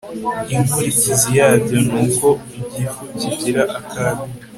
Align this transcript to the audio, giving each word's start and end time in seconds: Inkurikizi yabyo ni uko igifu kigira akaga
Inkurikizi 0.53 1.29
yabyo 1.39 1.77
ni 1.87 1.93
uko 2.05 2.27
igifu 2.59 3.01
kigira 3.19 3.63
akaga 3.79 4.23